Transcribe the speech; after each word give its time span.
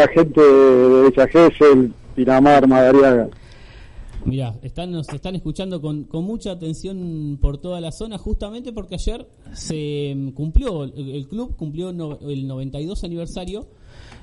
la 0.00 0.08
gente 0.08 0.40
de 0.40 1.10
Villa 1.10 1.28
Gesell, 1.28 1.92
Pinamar, 2.14 2.66
Madariaga? 2.66 3.28
Mira, 4.24 4.54
están, 4.62 4.92
nos 4.92 5.08
están 5.10 5.34
escuchando 5.34 5.80
con, 5.80 6.04
con, 6.04 6.24
mucha 6.24 6.52
atención 6.52 7.38
por 7.40 7.58
toda 7.58 7.80
la 7.80 7.92
zona, 7.92 8.16
justamente 8.18 8.72
porque 8.72 8.94
ayer 8.94 9.26
se 9.52 10.14
mm, 10.14 10.30
cumplió, 10.30 10.84
el, 10.84 11.26
club 11.28 11.56
cumplió 11.56 11.90
el 11.90 12.46
92 12.46 13.04
aniversario 13.04 13.68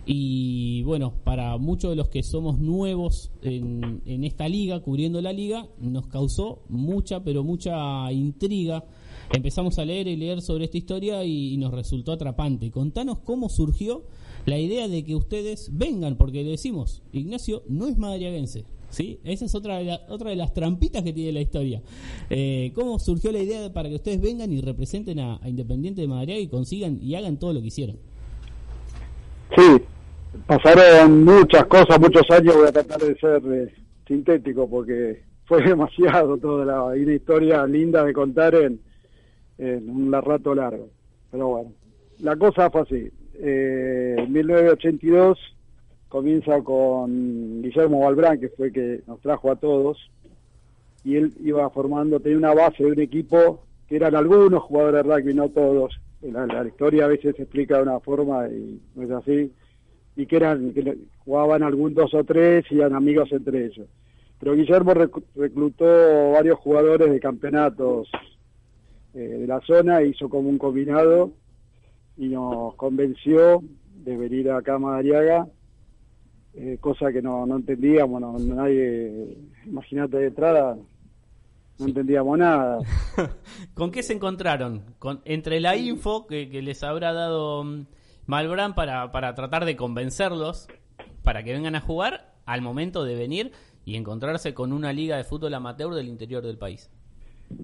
y 0.06 0.84
bueno, 0.84 1.14
para 1.24 1.58
muchos 1.58 1.92
de 1.92 1.96
los 1.96 2.10
que 2.10 2.24
somos 2.24 2.60
nuevos 2.60 3.32
en, 3.42 4.02
en 4.06 4.24
esta 4.24 4.48
liga, 4.48 4.80
cubriendo 4.80 5.22
la 5.22 5.34
liga, 5.34 5.68
nos 5.80 6.08
causó 6.08 6.64
mucha, 6.70 7.24
pero 7.24 7.44
mucha 7.44 8.12
intriga. 8.12 8.84
Empezamos 9.34 9.78
a 9.78 9.86
leer 9.86 10.08
y 10.08 10.16
leer 10.16 10.42
sobre 10.42 10.66
esta 10.66 10.78
historia 10.78 11.24
y, 11.24 11.58
nos 11.58 11.74
resultó 11.74 12.14
atrapante. 12.14 12.72
Contanos 12.72 13.20
cómo 13.20 13.50
surgió 13.50 14.04
la 14.48 14.58
idea 14.58 14.88
de 14.88 15.04
que 15.04 15.14
ustedes 15.14 15.70
vengan, 15.74 16.16
porque 16.16 16.42
le 16.42 16.52
decimos, 16.52 17.04
Ignacio 17.12 17.64
no 17.68 17.86
es 17.86 17.98
madriaguense, 17.98 18.64
¿sí? 18.90 19.20
Esa 19.26 19.44
es 19.44 19.54
otra 19.54 19.78
de, 19.80 19.84
la, 19.84 20.00
otra 20.08 20.30
de 20.30 20.38
las 20.38 20.54
trampitas 20.54 21.04
que 21.04 21.12
tiene 21.12 21.34
la 21.34 21.42
historia. 21.42 21.82
Eh, 22.30 22.72
¿Cómo 22.74 22.98
surgió 22.98 23.34
la 23.34 23.40
idea 23.40 23.74
para 23.74 23.90
que 23.90 23.96
ustedes 23.96 24.22
vengan 24.22 24.54
y 24.54 24.62
representen 24.62 25.20
a, 25.20 25.42
Independiente 25.46 26.00
de 26.00 26.08
Madrid 26.08 26.38
y 26.38 26.48
consigan 26.48 26.98
y 27.02 27.16
hagan 27.16 27.38
todo 27.38 27.52
lo 27.52 27.60
que 27.60 27.68
hicieron? 27.68 27.98
Sí, 29.54 29.82
pasaron 30.46 31.26
muchas 31.26 31.66
cosas, 31.66 32.00
muchos 32.00 32.24
años, 32.32 32.56
voy 32.56 32.70
a 32.70 32.72
tratar 32.72 33.02
de 33.02 33.20
ser 33.20 33.42
eh, 33.52 33.74
sintético 34.08 34.70
porque 34.70 35.24
fue 35.44 35.62
demasiado 35.68 36.38
toda 36.38 36.64
la, 36.64 36.96
historia 36.96 37.68
linda 37.68 38.02
de 38.06 38.14
contar 38.14 38.56
en, 38.56 38.80
en 39.58 39.90
un 39.90 40.10
rato 40.14 40.56
largo. 40.56 40.88
Pero 41.32 41.48
bueno, 41.50 41.74
la 42.20 42.38
cosa 42.38 42.70
fue 42.70 42.82
así. 42.84 43.12
Eh, 43.40 44.16
en 44.18 44.32
1982 44.32 45.38
comienza 46.10 46.62
con 46.62 47.62
Guillermo 47.62 48.00
Balbrán, 48.00 48.40
que 48.40 48.50
fue 48.50 48.72
que 48.72 49.02
nos 49.06 49.20
trajo 49.22 49.52
a 49.52 49.58
todos, 49.58 50.10
y 51.04 51.16
él 51.16 51.34
iba 51.44 51.70
formando, 51.70 52.20
tenía 52.20 52.38
una 52.38 52.54
base 52.54 52.84
de 52.84 52.92
un 52.92 53.00
equipo 53.00 53.64
que 53.88 53.98
eran 53.98 54.16
algunos 54.16 54.64
jugadores 54.64 55.06
de 55.06 55.16
rugby, 55.16 55.34
no 55.34 55.50
todos. 55.50 56.00
La, 56.22 56.66
historia 56.66 57.06
a 57.06 57.10
veces 57.10 57.36
se 57.36 57.44
explica 57.44 57.78
de 57.78 57.84
una 57.84 58.00
forma 58.00 58.48
y 58.48 58.82
no 58.96 59.04
es 59.04 59.12
así, 59.12 59.52
y 60.16 60.26
que 60.26 60.36
eran 60.36 60.74
que 60.74 60.98
jugaban 61.20 61.62
algún 61.62 61.94
dos 61.94 62.14
o 62.14 62.24
tres 62.24 62.66
y 62.72 62.80
eran 62.80 62.96
amigos 62.96 63.32
entre 63.32 63.66
ellos. 63.66 63.88
Pero 64.40 64.56
Guillermo 64.56 64.94
reclutó 65.36 66.32
varios 66.32 66.58
jugadores 66.60 67.12
de 67.12 67.20
campeonatos 67.20 68.10
eh, 69.14 69.20
de 69.20 69.48
la 69.48 69.62
zona, 69.62 70.02
hizo 70.02 70.30
como 70.30 70.50
un 70.50 70.58
combinado 70.58 71.32
y 72.18 72.30
nos 72.30 72.76
convenció 72.76 73.64
de 74.04 74.18
venir 74.18 74.52
acá 74.52 74.76
a 74.76 74.80
Madariaga 74.80 75.48
eh, 76.60 76.80
cosa 76.82 77.12
que 77.12 77.22
no, 77.22 77.46
no 77.46 77.58
entendíamos, 77.58 78.20
no, 78.20 78.36
nadie, 78.40 79.38
imagínate 79.68 80.18
de 80.18 80.26
entrada, 80.26 80.76
no 81.78 81.86
entendíamos 81.86 82.36
nada. 82.36 82.80
¿Con 83.76 83.92
qué 83.92 84.02
se 84.02 84.14
encontraron? 84.14 84.96
Con, 84.98 85.22
entre 85.26 85.60
la 85.60 85.76
info 85.76 86.26
que, 86.26 86.48
les 86.48 86.82
habrá 86.82 87.14
dado 87.14 87.64
mm, 87.64 87.86
Malbrán 88.26 88.74
para, 88.74 89.12
para 89.12 89.36
tratar 89.36 89.66
de 89.66 89.76
convencerlos 89.76 90.68
para 91.22 91.44
que 91.44 91.54
vengan 91.54 91.76
a 91.76 91.82
jugar 91.82 92.34
al 92.48 92.64
momento 92.64 93.04
de 93.04 93.14
venir 93.14 93.52
y 93.86 93.96
encontrarse 93.96 94.56
con 94.56 94.74
una 94.74 94.94
liga 94.94 95.18
de 95.18 95.26
fútbol 95.26 95.54
amateur 95.54 95.94
del 95.94 96.08
interior 96.08 96.44
del 96.44 96.58
país. 96.58 96.90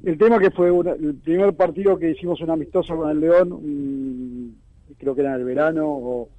El 0.03 0.17
tema 0.17 0.39
que 0.39 0.51
fue 0.51 0.69
el 0.69 1.15
primer 1.15 1.53
partido 1.55 1.97
que 1.97 2.11
hicimos 2.11 2.39
un 2.41 2.49
amistoso 2.49 2.95
con 2.95 3.09
el 3.09 3.19
León, 3.19 4.55
creo 4.97 5.15
que 5.15 5.21
era 5.21 5.33
en 5.35 5.41
el 5.41 5.45
verano 5.45 5.85
o 5.87 6.29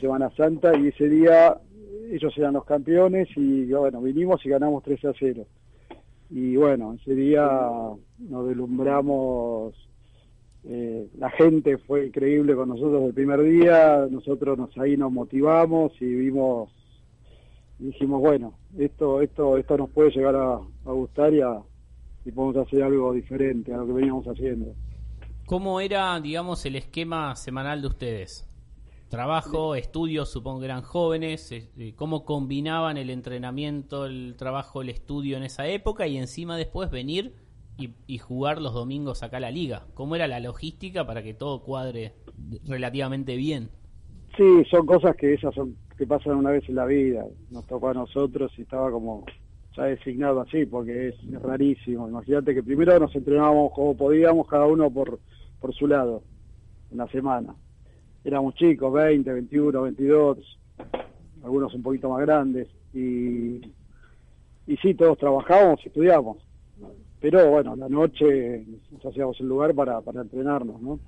Semana 0.00 0.30
Santa, 0.36 0.76
y 0.78 0.88
ese 0.88 1.08
día 1.08 1.58
ellos 2.10 2.36
eran 2.36 2.54
los 2.54 2.64
campeones 2.64 3.28
y 3.36 3.66
bueno, 3.72 4.00
vinimos 4.00 4.44
y 4.44 4.48
ganamos 4.48 4.82
3 4.82 5.04
a 5.06 5.12
0. 5.18 5.46
Y 6.30 6.56
bueno, 6.56 6.94
ese 6.94 7.14
día 7.14 7.48
nos 8.18 8.48
deslumbramos, 8.48 9.74
eh, 10.64 11.08
la 11.18 11.30
gente 11.30 11.78
fue 11.78 12.06
increíble 12.06 12.54
con 12.54 12.68
nosotros 12.68 13.02
el 13.04 13.14
primer 13.14 13.42
día, 13.42 14.06
nosotros 14.10 14.58
nos, 14.58 14.76
ahí 14.78 14.96
nos 14.96 15.10
motivamos 15.10 15.92
y 16.00 16.06
vimos, 16.06 16.70
dijimos, 17.78 18.20
bueno, 18.20 18.54
esto, 18.78 19.22
esto, 19.22 19.56
esto 19.56 19.78
nos 19.78 19.90
puede 19.90 20.10
llegar 20.10 20.36
a, 20.36 20.60
gustar 20.84 21.32
y, 21.32 21.40
y 22.24 22.32
podemos 22.32 22.66
hacer 22.66 22.82
algo 22.82 23.12
diferente 23.12 23.72
a 23.72 23.78
lo 23.78 23.86
que 23.86 23.92
veníamos 23.92 24.26
haciendo. 24.26 24.74
¿Cómo 25.46 25.80
era, 25.80 26.18
digamos, 26.20 26.64
el 26.66 26.76
esquema 26.76 27.34
semanal 27.34 27.80
de 27.80 27.88
ustedes? 27.88 28.46
Trabajo, 29.08 29.74
estudios, 29.74 30.30
supongo 30.30 30.60
que 30.60 30.66
eran 30.66 30.82
jóvenes, 30.82 31.50
eh, 31.50 31.94
cómo 31.96 32.24
combinaban 32.24 32.96
el 32.96 33.10
entrenamiento, 33.10 34.06
el 34.06 34.36
trabajo, 34.36 34.82
el 34.82 34.90
estudio 34.90 35.36
en 35.36 35.42
esa 35.42 35.66
época 35.66 36.06
y 36.06 36.16
encima 36.16 36.56
después 36.56 36.90
venir 36.92 37.34
y, 38.06 38.18
jugar 38.18 38.60
los 38.60 38.74
domingos 38.74 39.22
acá 39.22 39.38
a 39.38 39.40
la 39.40 39.50
liga. 39.50 39.86
¿Cómo 39.94 40.14
era 40.14 40.28
la 40.28 40.38
logística 40.38 41.06
para 41.06 41.22
que 41.22 41.34
todo 41.34 41.62
cuadre 41.62 42.12
relativamente 42.66 43.36
bien? 43.36 43.70
Sí, 44.36 44.64
son 44.70 44.86
cosas 44.86 45.16
que 45.16 45.34
esas 45.34 45.54
son 45.54 45.76
que 45.96 46.06
pasan 46.06 46.36
una 46.36 46.50
vez 46.50 46.68
en 46.68 46.76
la 46.76 46.86
vida. 46.86 47.26
Nos 47.50 47.66
tocó 47.66 47.88
a 47.88 47.94
nosotros 47.94 48.52
y 48.56 48.62
estaba 48.62 48.90
como 48.90 49.24
ya 49.76 49.84
designado 49.84 50.40
así, 50.40 50.66
porque 50.66 51.08
es 51.08 51.42
rarísimo. 51.42 52.08
Imagínate 52.08 52.54
que 52.54 52.62
primero 52.62 52.98
nos 52.98 53.14
entrenábamos 53.14 53.72
como 53.72 53.96
podíamos, 53.96 54.46
cada 54.48 54.66
uno 54.66 54.90
por, 54.90 55.18
por 55.60 55.74
su 55.74 55.86
lado, 55.86 56.22
en 56.90 56.98
la 56.98 57.08
semana 57.08 57.54
éramos 58.24 58.54
chicos, 58.54 58.92
20, 58.92 59.32
21, 59.32 59.82
22, 59.82 60.38
algunos 61.42 61.74
un 61.74 61.82
poquito 61.82 62.10
más 62.10 62.20
grandes, 62.20 62.68
y, 62.92 63.60
y 64.66 64.76
sí, 64.82 64.94
todos 64.94 65.18
trabajábamos 65.18 65.80
y 65.84 65.88
estudiábamos, 65.88 66.38
pero 67.20 67.50
bueno, 67.50 67.76
la 67.76 67.88
noche 67.88 68.64
nos 68.90 69.04
hacíamos 69.04 69.38
el 69.40 69.46
lugar 69.46 69.74
para, 69.74 70.00
para 70.00 70.22
entrenarnos, 70.22 70.80
¿no? 70.80 70.98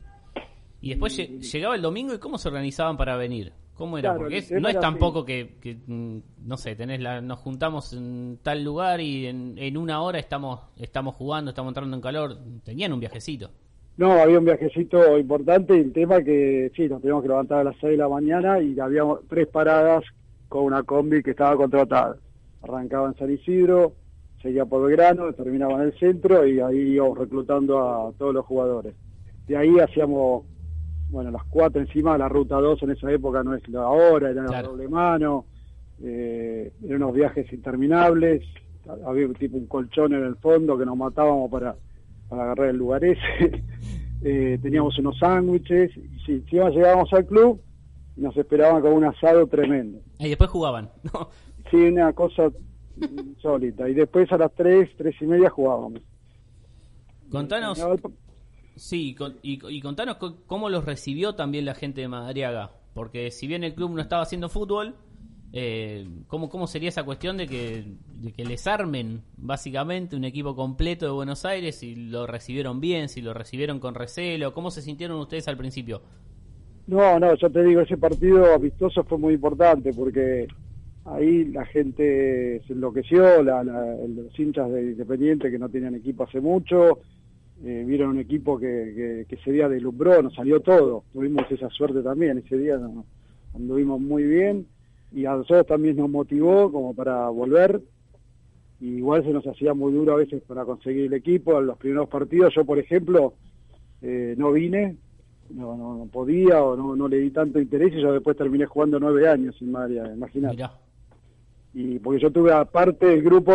Y 0.81 0.91
después 0.91 1.17
llegaba 1.17 1.77
el 1.77 1.83
domingo 1.83 2.13
y 2.13 2.19
cómo 2.19 2.39
se 2.39 2.49
organizaban 2.49 2.97
para 2.97 3.17
venir. 3.17 3.53
¿Cómo 3.83 3.99
era? 3.99 4.15
Porque 4.15 4.45
no 4.61 4.69
es 4.69 4.79
tampoco 4.79 5.25
que, 5.25 5.57
que, 5.61 5.77
mm, 5.85 6.19
no 6.47 6.57
sé, 6.57 6.77
tenés 6.77 7.01
la, 7.01 7.21
nos 7.21 7.41
juntamos 7.41 7.93
en 7.93 8.39
tal 8.41 8.63
lugar 8.63 9.01
y 9.01 9.27
en, 9.27 9.57
en 9.59 9.77
una 9.77 10.03
hora 10.03 10.21
estamos 10.21 10.61
estamos 10.77 11.17
jugando, 11.17 11.51
estamos 11.51 11.71
entrando 11.71 11.97
en 11.97 12.01
calor. 12.01 12.39
Tenían 12.63 12.93
un 12.93 13.01
viajecito. 13.01 13.51
No, 13.97 14.13
había 14.13 14.39
un 14.39 14.45
viajecito 14.45 15.19
importante 15.19 15.75
el 15.75 15.93
tema 15.93 16.23
que 16.23 16.71
sí, 16.77 16.89
nos 16.89 17.01
teníamos 17.01 17.25
que 17.25 17.29
levantar 17.31 17.59
a 17.59 17.65
las 17.65 17.77
6 17.81 17.91
de 17.91 17.97
la 17.97 18.09
mañana 18.09 18.61
y 18.61 18.79
habíamos 18.79 19.19
tres 19.29 19.49
paradas 19.49 20.05
con 20.49 20.63
una 20.63 20.85
combi 20.85 21.21
que 21.21 21.33
estaba 21.33 21.57
contratada. 21.57 22.19
Arrancaba 22.63 23.09
en 23.09 23.17
San 23.17 23.33
Isidro, 23.33 23.95
seguía 24.41 24.65
por 24.65 24.87
Belgrano, 24.87 25.33
terminaba 25.33 25.75
en 25.75 25.89
el 25.89 25.99
centro 25.99 26.47
y 26.47 26.61
ahí 26.61 26.93
íbamos 26.93 27.19
reclutando 27.19 27.81
a 27.81 28.13
todos 28.13 28.33
los 28.33 28.47
jugadores. 28.47 28.95
De 29.49 29.57
ahí 29.57 29.77
hacíamos, 29.81 30.45
bueno, 31.13 31.31
las 31.31 31.45
cuatro 31.45 31.81
encima, 31.81 32.19
la 32.19 32.29
ruta 32.29 32.57
2 32.57 32.83
en 32.83 32.91
esa 32.91 33.13
época 33.13 33.45
no 33.45 33.55
es 33.55 33.69
la 33.69 33.87
hora, 33.87 34.31
era 34.31 34.43
la 34.43 34.63
doble 34.63 34.89
mano, 34.89 35.45
eh, 36.03 36.73
eran 36.85 37.03
unos 37.03 37.15
viajes 37.15 37.53
interminables, 37.53 38.43
había 39.07 39.29
tipo 39.35 39.57
un 39.57 39.67
colchón 39.67 40.15
en 40.15 40.25
el 40.25 40.35
fondo 40.37 40.77
que 40.77 40.85
nos 40.85 40.97
matábamos 40.97 41.49
para 41.51 41.77
para 42.33 42.45
agarrar 42.45 42.71
el 42.71 42.77
lugar 42.77 43.05
ese. 43.05 43.21
Eh, 44.25 44.57
teníamos 44.63 44.97
unos 45.01 45.19
sándwiches, 45.19 45.91
y 45.97 46.21
si 46.25 46.33
encima 46.35 46.71
llegábamos 46.71 47.13
al 47.13 47.27
club, 47.27 47.61
nos 48.15 48.37
esperaban 48.37 48.81
con 48.81 48.93
un 48.93 49.05
asado 49.05 49.49
tremendo. 49.49 49.99
Y 50.21 50.29
después 50.29 50.49
jugaban, 50.49 50.91
¿no? 51.13 51.29
Sí, 51.69 51.77
una 51.89 52.13
cosa 52.13 52.53
sólita. 53.41 53.89
Y 53.89 53.95
después 53.95 54.31
a 54.31 54.39
las 54.39 54.53
tres, 54.55 54.91
tres 54.97 55.17
y 55.21 55.27
media 55.27 55.51
jugábamos. 55.51 56.03
Contanos... 57.33 57.85
Sí, 58.77 59.17
y, 59.43 59.81
contanos 59.81 60.17
cómo 60.47 60.69
los 60.69 60.85
recibió 60.85 61.35
también 61.35 61.65
la 61.65 61.75
gente 61.75 62.01
de 62.01 62.09
Madariaga. 62.09 62.71
Porque 62.95 63.31
si 63.31 63.47
bien 63.47 63.65
el 63.65 63.75
club 63.75 63.91
no 63.93 64.01
estaba 64.01 64.23
haciendo 64.23 64.49
fútbol, 64.49 64.95
eh, 65.53 66.07
¿cómo, 66.29 66.49
¿cómo 66.49 66.67
sería 66.67 66.89
esa 66.89 67.05
cuestión 67.05 67.37
de 67.37 67.47
que, 67.47 67.85
de 68.21 68.33
que 68.33 68.45
les 68.45 68.67
armen 68.67 69.23
básicamente 69.37 70.17
un 70.17 70.25
equipo 70.25 70.57
completo 70.57 71.07
de 71.07 71.13
Buenos 71.13 71.45
Aires, 71.45 71.77
si 71.77 71.95
lo 71.95 72.27
recibieron 72.27 72.81
bien, 72.81 73.09
si 73.09 73.21
lo 73.21 73.35
recibieron 73.35 73.79
con 73.79 73.95
recelo? 73.95 74.55
¿Cómo 74.55 74.71
se 74.71 74.83
sintieron 74.83 75.19
ustedes 75.19 75.49
al 75.49 75.57
principio? 75.57 76.01
No, 76.87 77.19
no, 77.19 77.35
yo 77.35 77.51
te 77.51 77.63
digo, 77.63 77.83
ese 77.83 77.97
partido 77.97 78.55
amistoso 78.55 79.05
fue 79.05 79.19
muy 79.19 79.35
importante 79.35 79.93
porque 79.93 80.49
ahí 81.05 81.45
la 81.47 81.65
gente 81.67 82.61
se 82.67 82.73
enloqueció, 82.73 83.43
la, 83.43 83.63
los 83.63 84.39
hinchas 84.39 84.71
de 84.73 84.83
Independiente 84.83 85.51
que 85.51 85.59
no 85.59 85.69
tenían 85.69 85.95
equipo 85.95 86.25
hace 86.25 86.41
mucho, 86.41 86.99
eh, 87.65 87.85
vieron 87.87 88.11
un 88.11 88.19
equipo 88.19 88.59
que, 88.59 89.25
que, 89.29 89.35
ese 89.35 89.53
día 89.53 89.69
deslumbró, 89.69 90.21
nos 90.23 90.35
salió 90.35 90.61
todo, 90.61 91.05
tuvimos 91.13 91.51
esa 91.51 91.71
suerte 91.71 92.03
también, 92.03 92.39
ese 92.39 92.59
día 92.59 92.81
anduvimos 93.55 94.01
muy 94.01 94.25
bien 94.25 94.67
y 95.13 95.27
a 95.27 95.37
nosotros 95.37 95.67
también 95.67 95.97
nos 95.97 96.11
motivó 96.11 96.73
como 96.73 96.95
para 96.95 97.29
volver. 97.29 97.81
igual 98.81 99.23
se 99.23 99.31
nos 99.31 99.47
hacía 99.47 99.75
muy 99.75 99.93
duro 99.93 100.15
a 100.15 100.17
veces 100.17 100.43
para 100.43 100.65
conseguir 100.65 101.05
el 101.07 101.13
equipo. 101.13 101.59
En 101.61 101.67
los 101.67 101.79
primeros 101.79 102.09
partidos, 102.09 102.53
yo 102.55 102.65
por 102.65 102.79
ejemplo, 102.79 103.35
eh, 104.01 104.35
no 104.37 104.51
vine, 104.53 104.97
no, 105.51 105.77
no, 105.77 106.07
podía 106.07 106.63
o 106.63 106.77
no, 106.77 106.97
no 106.97 107.09
le 107.09 107.19
di 107.19 107.31
tanto 107.31 107.61
interés 107.61 107.93
y 107.95 108.01
yo 108.01 108.13
después 108.13 108.37
terminé 108.37 108.67
jugando 108.67 108.99
nueve 108.99 109.29
años 109.29 109.55
en 109.61 109.71
Madariaga, 109.71 110.13
imagínate. 110.15 110.65
Y 111.75 111.99
porque 112.01 112.21
yo 112.21 112.31
tuve 112.31 112.53
aparte 112.53 113.07
del 113.07 113.23
grupo, 113.23 113.53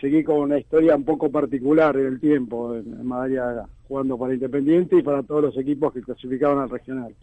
seguí 0.00 0.22
con 0.22 0.38
una 0.38 0.58
historia 0.58 0.94
un 0.94 1.04
poco 1.04 1.30
particular 1.30 1.96
en 1.96 2.06
el 2.06 2.20
tiempo 2.20 2.74
en, 2.74 3.06
Madariaga, 3.06 3.68
jugando 3.88 4.18
para 4.18 4.34
Independiente 4.34 4.98
y 4.98 5.02
para 5.02 5.22
todos 5.22 5.42
los 5.42 5.58
equipos 5.58 5.92
que 5.92 6.02
clasificaban 6.02 6.58
al 6.58 6.70
regional. 6.70 7.14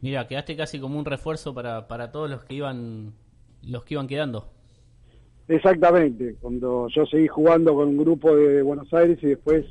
Mira, 0.00 0.26
quedaste 0.26 0.56
casi 0.56 0.78
como 0.78 0.98
un 0.98 1.04
refuerzo 1.04 1.54
para, 1.54 1.88
para 1.88 2.12
todos 2.12 2.30
los 2.30 2.44
que 2.44 2.54
iban 2.54 3.12
los 3.62 3.84
que 3.84 3.94
iban 3.94 4.06
quedando. 4.06 4.50
Exactamente, 5.48 6.36
cuando 6.40 6.88
yo 6.88 7.06
seguí 7.06 7.28
jugando 7.28 7.74
con 7.74 7.88
un 7.88 7.96
grupo 7.96 8.34
de 8.34 8.62
Buenos 8.62 8.92
Aires 8.92 9.18
y 9.22 9.28
después 9.28 9.64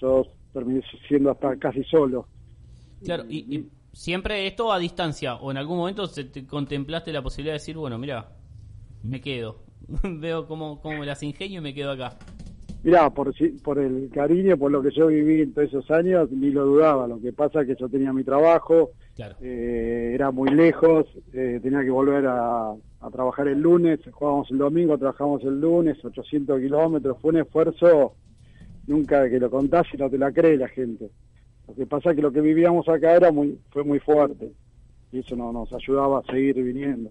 yo 0.00 0.26
terminé 0.52 0.82
siendo 1.06 1.30
hasta 1.30 1.56
casi 1.56 1.84
solo. 1.84 2.26
Claro, 3.04 3.24
y, 3.28 3.66
siempre 3.92 4.46
esto 4.46 4.72
a 4.72 4.78
distancia, 4.78 5.34
o 5.36 5.50
en 5.50 5.58
algún 5.58 5.76
momento 5.76 6.08
te 6.08 6.46
contemplaste 6.46 7.12
la 7.12 7.22
posibilidad 7.22 7.52
de 7.52 7.58
decir, 7.58 7.76
bueno, 7.76 7.98
mira, 7.98 8.30
me 9.02 9.20
quedo, 9.20 9.60
veo 10.02 10.46
cómo, 10.46 10.80
cómo 10.80 11.04
las 11.04 11.22
ingenio 11.22 11.60
y 11.60 11.62
me 11.62 11.74
quedo 11.74 11.92
acá. 11.92 12.16
Mirá, 12.82 13.10
por, 13.10 13.34
por 13.62 13.78
el 13.78 14.08
cariño, 14.10 14.56
por 14.56 14.70
lo 14.70 14.80
que 14.82 14.90
yo 14.90 15.08
viví 15.08 15.42
en 15.42 15.52
todos 15.52 15.68
esos 15.68 15.90
años, 15.90 16.30
ni 16.30 16.50
lo 16.50 16.64
dudaba. 16.64 17.08
Lo 17.08 17.20
que 17.20 17.32
pasa 17.32 17.62
es 17.62 17.66
que 17.66 17.74
yo 17.74 17.88
tenía 17.88 18.12
mi 18.12 18.22
trabajo, 18.22 18.92
eh, 19.40 20.12
era 20.14 20.30
muy 20.30 20.50
lejos, 20.50 21.06
eh, 21.32 21.58
tenía 21.60 21.82
que 21.82 21.90
volver 21.90 22.26
a, 22.28 22.74
trabajar 23.12 23.48
el 23.48 23.60
lunes, 23.60 24.00
jugábamos 24.10 24.50
el 24.50 24.58
domingo, 24.58 24.96
trabajamos 24.96 25.42
el 25.42 25.60
lunes, 25.60 26.04
800 26.04 26.60
kilómetros, 26.60 27.16
fue 27.20 27.30
un 27.30 27.38
esfuerzo 27.38 28.14
nunca 28.86 29.28
que 29.28 29.38
lo 29.38 29.50
contás 29.50 29.86
y 29.92 29.96
no 29.96 30.08
te 30.08 30.18
la 30.18 30.32
cree 30.32 30.56
la 30.56 30.68
gente. 30.68 31.10
Lo 31.66 31.74
que 31.74 31.86
pasa 31.86 32.10
es 32.10 32.16
que 32.16 32.22
lo 32.22 32.32
que 32.32 32.40
vivíamos 32.40 32.88
acá 32.88 33.14
era 33.14 33.32
muy, 33.32 33.58
fue 33.70 33.84
muy 33.84 33.98
fuerte 33.98 34.52
y 35.12 35.20
eso 35.20 35.36
no, 35.36 35.52
nos 35.52 35.72
ayudaba 35.72 36.20
a 36.20 36.32
seguir 36.32 36.62
viniendo. 36.62 37.10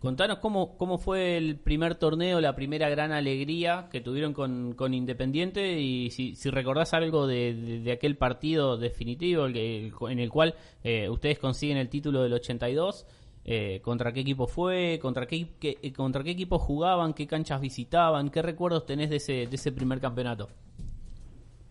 Contanos 0.00 0.38
cómo, 0.38 0.78
cómo 0.78 0.96
fue 0.96 1.36
el 1.36 1.56
primer 1.56 1.94
torneo, 1.94 2.40
la 2.40 2.56
primera 2.56 2.88
gran 2.88 3.12
alegría 3.12 3.88
que 3.92 4.00
tuvieron 4.00 4.32
con, 4.32 4.72
con 4.72 4.94
Independiente 4.94 5.78
y 5.78 6.08
si, 6.08 6.34
si 6.36 6.48
recordás 6.48 6.94
algo 6.94 7.26
de, 7.26 7.82
de, 7.84 7.92
aquel 7.92 8.16
partido 8.16 8.78
definitivo 8.78 9.46
en 9.46 10.18
el 10.18 10.30
cual 10.30 10.54
eh, 10.82 11.06
ustedes 11.10 11.38
consiguen 11.38 11.76
el 11.76 11.90
título 11.90 12.22
del 12.22 12.32
82, 12.32 13.06
eh, 13.44 13.80
contra 13.82 14.12
qué 14.14 14.20
equipo 14.20 14.46
fue, 14.46 14.98
contra 15.02 15.26
qué, 15.26 15.48
qué, 15.60 15.92
contra 15.92 16.24
qué 16.24 16.30
equipo 16.30 16.58
jugaban, 16.58 17.12
qué 17.12 17.26
canchas 17.26 17.60
visitaban, 17.60 18.30
qué 18.30 18.40
recuerdos 18.40 18.86
tenés 18.86 19.10
de 19.10 19.16
ese, 19.16 19.32
de 19.46 19.54
ese 19.54 19.70
primer 19.70 20.00
campeonato. 20.00 20.48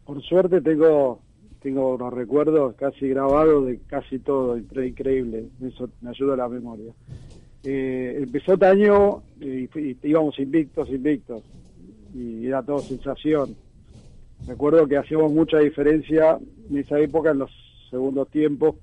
Por 0.06 0.22
suerte 0.22 0.62
tengo 0.62 1.20
tengo 1.62 1.96
unos 1.96 2.14
recuerdos 2.14 2.76
casi 2.76 3.10
grabados 3.10 3.66
de 3.66 3.80
casi 3.88 4.20
todo, 4.20 4.56
increíble, 4.58 5.48
eso 5.62 5.90
me 6.02 6.12
ayuda 6.12 6.36
a 6.36 6.38
la 6.38 6.48
memoria. 6.48 6.94
Eh, 7.64 8.20
empezó 8.22 8.54
este 8.54 8.66
año 8.66 9.22
y, 9.40 9.70
íbamos 10.04 10.40
invictos, 10.40 10.90
invictos, 10.90 11.44
y 12.14 12.48
era 12.48 12.64
todo 12.64 12.80
sensación. 12.80 13.56
Recuerdo 14.48 14.88
que 14.88 14.98
hacíamos 14.98 15.32
mucha 15.32 15.60
diferencia 15.60 16.40
en 16.70 16.78
esa 16.78 17.00
época 17.00 17.32
en 17.32 17.40
los 17.40 17.52
segundos 17.90 18.30
tiempos, 18.30 18.76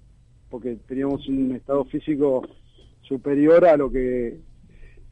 porque 0.50 0.76
teníamos 0.87 1.26
un 1.28 1.52
estado 1.56 1.84
físico 1.87 2.46
superior 3.02 3.64
a 3.67 3.76
lo 3.76 3.90
que 3.90 4.38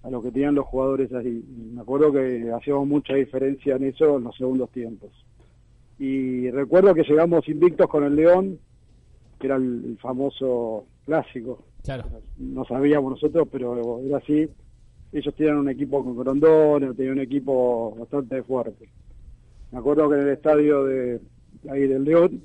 a 0.03 0.11
lo 0.11 0.23
que 0.23 0.31
tenían 0.31 0.55
los 0.55 0.67
jugadores 0.67 1.11
ahí. 1.15 1.43
Me 1.73 1.81
acuerdo 1.81 2.13
que 2.13 2.53
hacíamos 2.53 2.87
mucha 2.87 3.15
diferencia 3.15 3.77
en 3.77 3.85
eso 3.85 4.19
en 4.19 4.25
los 4.25 4.37
segundos 4.37 4.71
tiempos. 4.71 5.11
Y 5.99 6.51
recuerdo 6.51 6.95
que 6.95 7.05
llegamos 7.05 7.49
invictos 7.49 7.89
con 7.89 8.05
el 8.05 8.15
León, 8.15 8.59
que 9.39 9.47
era 9.47 9.57
el 9.57 9.97
famoso 10.03 10.85
clásico, 11.07 11.65
Claro. 11.85 12.05
No 12.39 12.65
sabíamos 12.65 13.13
nosotros, 13.13 13.47
pero 13.53 14.01
era 14.01 14.17
así. 14.17 14.49
Ellos 15.13 15.35
tenían 15.35 15.59
un 15.59 15.69
equipo 15.69 16.03
con 16.03 16.17
Grondona, 16.17 16.93
tenían 16.95 17.19
un 17.19 17.21
equipo 17.21 17.95
bastante 17.95 18.43
fuerte. 18.43 18.89
Me 19.71 19.79
acuerdo 19.79 20.09
que 20.09 20.17
en 20.17 20.23
el 20.23 20.29
estadio 20.31 20.85
de 20.85 21.21
ahí 21.71 21.87
del 21.87 22.05
León 22.05 22.43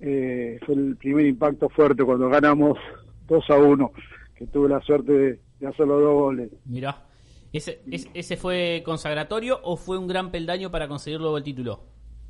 eh, 0.00 0.58
fue 0.64 0.74
el 0.76 0.96
primer 0.96 1.26
impacto 1.26 1.68
fuerte 1.68 2.04
cuando 2.04 2.28
ganamos 2.28 2.78
2 3.28 3.50
a 3.50 3.56
1, 3.56 3.92
que 4.36 4.46
tuve 4.46 4.68
la 4.68 4.80
suerte 4.80 5.12
de, 5.60 5.66
hacer 5.66 5.86
los 5.86 6.00
dos 6.00 6.14
goles. 6.14 6.50
Mirá, 6.64 7.04
¿ese, 7.52 7.80
¿ese 7.90 8.36
fue 8.36 8.82
consagratorio 8.84 9.58
o 9.62 9.76
fue 9.76 9.98
un 9.98 10.06
gran 10.06 10.30
peldaño 10.30 10.70
para 10.70 10.88
conseguir 10.88 11.20
luego 11.20 11.36
el 11.36 11.44
título? 11.44 11.80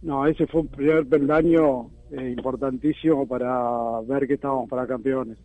No, 0.02 0.26
ese 0.26 0.46
fue 0.46 0.62
un 0.62 0.68
primer 0.68 1.06
peldaño 1.06 1.90
eh, 2.10 2.34
importantísimo 2.36 3.28
para 3.28 4.00
ver 4.00 4.26
que 4.26 4.34
estábamos 4.34 4.68
para 4.68 4.86
campeones. 4.86 5.36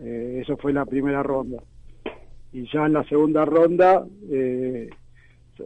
Eh, 0.00 0.40
eso 0.42 0.56
fue 0.56 0.72
la 0.72 0.84
primera 0.84 1.22
ronda. 1.22 1.62
Y 2.52 2.70
ya 2.72 2.86
en 2.86 2.92
la 2.92 3.04
segunda 3.04 3.44
ronda, 3.44 4.04
eh, 4.30 4.88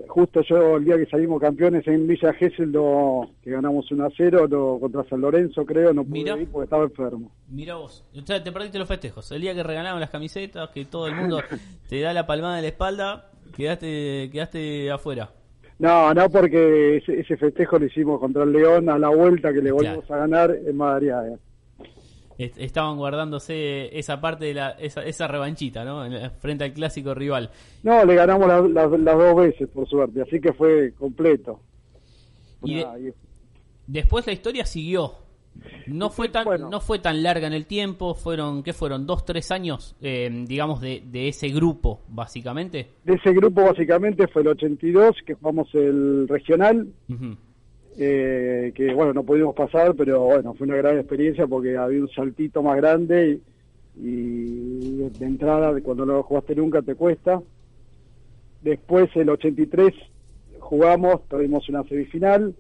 justo 0.09 0.43
yo 0.43 0.77
el 0.77 0.85
día 0.85 0.97
que 0.97 1.07
salimos 1.07 1.41
campeones 1.41 1.87
en 1.87 2.07
Villa 2.07 2.33
Gesell, 2.33 2.73
que 3.43 3.51
ganamos 3.51 3.91
1 3.91 4.05
a 4.05 4.11
0 4.17 4.79
contra 4.81 5.05
San 5.05 5.21
Lorenzo, 5.21 5.65
creo, 5.65 5.93
no 5.93 6.05
pude 6.05 6.43
ir 6.43 6.49
porque 6.49 6.65
estaba 6.65 6.85
enfermo. 6.85 7.31
Mira 7.49 7.77
vos, 7.77 8.05
o 8.15 8.21
sea, 8.27 8.43
te 8.43 8.53
perdiste 8.53 8.79
los 8.79 8.89
festejos. 8.89 9.31
El 9.33 9.43
día 9.43 9.55
que 9.55 9.63
regalaban 9.63 10.01
las 10.01 10.11
camisetas, 10.11 10.71
que 10.71 10.85
todo 10.85 11.07
el 11.07 11.15
mundo 11.15 11.41
te 11.89 12.01
da 12.01 12.13
la 12.13 12.27
palmada 12.27 12.57
de 12.57 12.63
la 12.63 12.69
espalda, 12.69 13.31
quedaste, 13.57 14.31
quedaste 14.33 14.91
afuera. 14.91 15.31
No, 15.79 16.13
no, 16.13 16.29
porque 16.29 16.97
ese, 16.97 17.37
festejo 17.37 17.79
lo 17.79 17.87
hicimos 17.87 18.19
contra 18.19 18.43
el 18.43 18.53
León 18.53 18.89
a 18.89 18.99
la 18.99 19.11
vuelta 19.11 19.53
que 19.53 19.63
le 19.63 19.71
volvimos 19.71 20.11
a 20.11 20.17
ganar 20.17 20.51
en 20.51 20.77
Madariaga 20.77 21.39
estaban 22.39 22.97
guardándose 22.97 23.99
esa 23.99 24.21
parte 24.21 24.47
de 24.47 24.55
la, 24.55 24.71
esa, 24.71 25.03
esa 25.05 25.27
revanchita, 25.27 25.85
¿no? 25.85 26.05
Frente 26.39 26.65
al 26.65 26.73
clásico 26.73 27.15
rival. 27.15 27.51
No, 27.83 28.05
le 28.05 28.15
ganamos 28.15 28.49
las 28.49 28.91
dos 28.91 29.37
veces, 29.37 29.69
por 29.69 29.89
suerte, 29.89 30.23
así 30.23 30.41
que 30.41 30.53
fue 30.53 30.93
completo. 30.95 31.61
Y, 32.63 32.85
después 33.87 34.27
la 34.27 34.33
historia 34.33 34.65
siguió. 34.65 35.15
No 35.89 36.11
fue 36.11 36.29
tan 36.29 36.47
no 36.71 36.81
fue 36.81 37.01
tan 37.01 37.21
larga 37.21 37.49
en 37.49 37.53
el 37.53 37.67
tiempo, 37.67 38.15
fueron 38.15 38.63
¿qué 38.63 38.73
fueron? 38.73 39.07
Dos, 39.07 39.25
tres 39.25 39.51
años, 39.51 39.97
eh, 40.01 40.31
digamos, 40.47 40.81
de, 40.81 41.03
de 41.05 41.27
ese 41.27 41.49
grupo, 41.49 42.03
básicamente. 42.07 42.91
De 43.03 43.15
ese 43.15 43.33
grupo, 43.33 43.63
básicamente, 43.63 44.29
fue 44.29 44.43
el 44.43 44.49
82, 44.49 45.17
que 45.27 45.35
jugamos 45.35 45.69
el 45.75 46.29
regional. 46.29 46.87
Eh, 48.01 48.71
que 48.77 48.95
bueno, 48.95 49.13
no 49.13 49.25
pudimos 49.25 49.57
pasar, 49.57 49.93
pero 49.97 50.21
bueno, 50.21 50.55
fue 50.55 50.69
una 50.69 50.77
gran 50.77 50.99
experiencia 50.99 51.49
porque 51.49 51.77
había 51.77 52.01
un 52.01 52.09
saltito 52.09 52.63
más 52.63 52.77
grande 52.77 53.41
y, 53.97 54.99
de 54.99 55.27
entrada, 55.27 55.79
cuando 55.81 56.07
no 56.07 56.23
jugaste 56.23 56.55
nunca, 56.55 56.81
te 56.81 56.95
cuesta. 56.95 57.43
Después, 58.63 59.11
el 59.17 59.31
83, 59.31 59.93
jugamos, 60.61 61.27
tuvimos 61.27 61.69
una 61.69 61.83
semifinal 61.85 62.55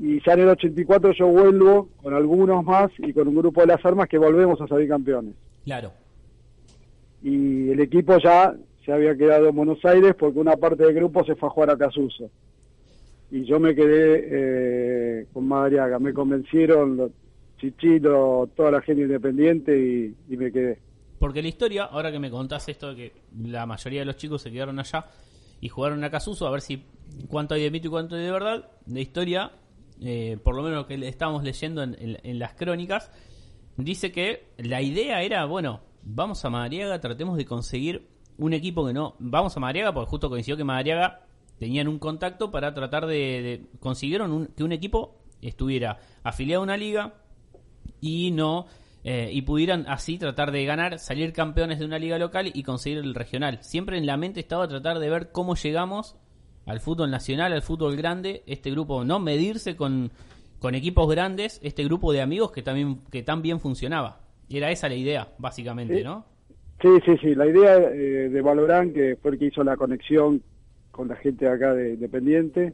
y 0.00 0.20
ya 0.26 0.32
en 0.32 0.40
el 0.40 0.48
84 0.48 1.12
yo 1.12 1.28
vuelvo 1.28 1.88
con 2.02 2.12
algunos 2.12 2.64
más 2.64 2.90
y 2.98 3.12
con 3.12 3.28
un 3.28 3.36
grupo 3.36 3.60
de 3.60 3.68
las 3.68 3.84
armas 3.84 4.08
que 4.08 4.18
volvemos 4.18 4.60
a 4.60 4.66
salir 4.66 4.88
campeones. 4.88 5.36
Claro. 5.64 5.92
Y 7.22 7.70
el 7.70 7.78
equipo 7.78 8.18
ya 8.18 8.52
se 8.84 8.92
había 8.92 9.16
quedado 9.16 9.48
en 9.48 9.54
Buenos 9.54 9.84
Aires 9.84 10.16
porque 10.18 10.40
una 10.40 10.56
parte 10.56 10.82
del 10.82 10.94
grupo 10.94 11.24
se 11.24 11.36
fue 11.36 11.48
a 11.48 11.52
jugar 11.52 11.70
a 11.70 11.78
Casuso 11.78 12.30
y 13.30 13.44
yo 13.44 13.58
me 13.58 13.74
quedé 13.74 14.28
eh, 14.30 15.26
con 15.32 15.48
Madariaga. 15.48 15.98
Me 15.98 16.12
convencieron 16.12 16.96
los 16.96 17.10
Chichito, 17.58 18.50
toda 18.54 18.70
la 18.70 18.82
gente 18.82 19.02
independiente 19.02 20.14
y, 20.28 20.36
me 20.36 20.52
quedé. 20.52 20.78
Porque 21.18 21.40
la 21.40 21.48
historia, 21.48 21.84
ahora 21.84 22.12
que 22.12 22.18
me 22.18 22.30
contás 22.30 22.68
esto 22.68 22.90
de 22.90 22.96
que 22.96 23.12
la 23.42 23.64
mayoría 23.64 24.00
de 24.00 24.06
los 24.06 24.16
chicos 24.16 24.42
se 24.42 24.50
quedaron 24.50 24.78
allá 24.78 25.06
y 25.60 25.68
jugaron 25.68 26.02
a 26.04 26.10
Casuso, 26.10 26.46
a 26.46 26.50
ver 26.50 26.60
si 26.60 26.84
cuánto 27.28 27.54
hay 27.54 27.62
de 27.62 27.70
mito 27.70 27.88
y 27.88 27.90
cuánto 27.90 28.16
hay 28.16 28.24
de 28.24 28.30
verdad, 28.30 28.68
de 28.84 29.00
historia, 29.00 29.52
eh, 30.02 30.36
por 30.42 30.56
lo 30.56 30.62
menos 30.62 30.78
lo 30.78 30.86
que 30.86 31.08
estábamos 31.08 31.42
leyendo 31.44 31.82
en, 31.82 32.38
las 32.38 32.52
crónicas, 32.54 33.10
dice 33.76 34.12
que 34.12 34.48
la 34.58 34.82
idea 34.82 35.22
era, 35.22 35.44
bueno, 35.46 35.80
vamos 36.02 36.44
a 36.44 36.50
Madariaga, 36.50 37.00
tratemos 37.00 37.38
de 37.38 37.46
conseguir 37.46 38.08
un 38.36 38.52
equipo 38.52 38.86
que 38.86 38.92
no... 38.92 39.14
Vamos 39.20 39.56
a 39.56 39.60
Madariaga 39.60 39.94
porque 39.94 40.10
justo 40.10 40.28
coincidió 40.28 40.56
que 40.56 40.64
Madariaga 40.64 41.24
tenían 41.58 41.88
un 41.88 41.98
contacto 41.98 42.50
para 42.50 42.74
tratar 42.74 43.06
de, 43.06 43.66
consiguieron 43.80 44.48
que 44.56 44.64
un 44.64 44.72
equipo 44.72 45.16
estuviera 45.42 45.98
afiliado 46.22 46.62
a 46.62 46.64
una 46.64 46.76
liga 46.76 47.14
y 48.00 48.30
no 48.30 48.66
eh, 49.06 49.28
y 49.30 49.42
pudieran 49.42 49.84
así 49.86 50.16
tratar 50.16 50.50
de 50.50 50.64
ganar, 50.64 50.98
salir 50.98 51.34
campeones 51.34 51.78
de 51.78 51.84
una 51.84 51.98
liga 51.98 52.18
local 52.18 52.50
y 52.52 52.62
conseguir 52.62 52.98
el 52.98 53.14
regional. 53.14 53.58
Siempre 53.62 53.98
en 53.98 54.06
la 54.06 54.16
mente 54.16 54.40
estaba 54.40 54.66
tratar 54.66 54.98
de 54.98 55.10
ver 55.10 55.30
cómo 55.30 55.56
llegamos 55.56 56.16
al 56.64 56.80
fútbol 56.80 57.10
nacional, 57.10 57.52
al 57.52 57.60
fútbol 57.60 57.96
grande, 57.96 58.42
este 58.46 58.70
grupo, 58.70 59.04
no 59.04 59.20
medirse 59.20 59.76
con, 59.76 60.10
con 60.58 60.74
equipos 60.74 61.06
grandes, 61.10 61.60
este 61.62 61.84
grupo 61.84 62.14
de 62.14 62.22
amigos 62.22 62.50
que 62.50 62.62
también 62.62 63.00
que 63.12 63.22
tan 63.22 63.42
bien 63.42 63.60
funcionaba. 63.60 64.20
Era 64.48 64.70
esa 64.70 64.88
la 64.88 64.94
idea, 64.94 65.28
básicamente, 65.36 66.02
¿no? 66.02 66.24
Sí, 66.80 66.88
sí, 67.04 67.16
sí. 67.20 67.34
La 67.34 67.46
idea 67.46 67.76
eh, 67.76 68.30
de 68.30 68.40
Valorán, 68.40 68.92
que 68.92 69.16
fue 69.20 69.32
el 69.32 69.38
que 69.38 69.46
hizo 69.46 69.62
la 69.62 69.76
conexión 69.76 70.42
con 70.94 71.08
la 71.08 71.16
gente 71.16 71.48
acá 71.48 71.74
de 71.74 71.94
Independiente, 71.94 72.72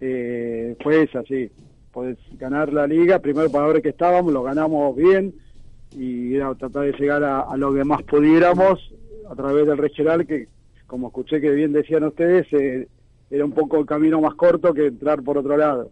eh, 0.00 0.76
fue 0.80 1.02
esa, 1.02 1.22
sí. 1.24 1.50
podés 1.92 2.16
ganar 2.38 2.72
la 2.72 2.86
liga, 2.86 3.18
primero 3.18 3.50
para 3.50 3.66
ver 3.66 3.82
que 3.82 3.88
estábamos, 3.88 4.32
lo 4.32 4.44
ganamos 4.44 4.94
bien 4.94 5.34
y 5.90 6.36
era 6.36 6.54
tratar 6.54 6.84
de 6.84 6.92
llegar 6.92 7.24
a, 7.24 7.56
lo 7.56 7.74
que 7.74 7.82
más 7.82 8.02
pudiéramos 8.04 8.94
a 9.28 9.34
través 9.34 9.66
del 9.66 9.78
regional, 9.78 10.26
que 10.26 10.48
como 10.86 11.08
escuché 11.08 11.40
que 11.40 11.50
bien 11.50 11.72
decían 11.72 12.04
ustedes, 12.04 12.46
eh, 12.52 12.86
era 13.30 13.44
un 13.44 13.52
poco 13.52 13.80
el 13.80 13.86
camino 13.86 14.20
más 14.20 14.34
corto 14.34 14.72
que 14.72 14.86
entrar 14.86 15.22
por 15.22 15.36
otro 15.36 15.56
lado. 15.56 15.90